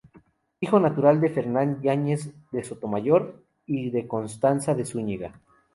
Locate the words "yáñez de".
1.83-2.63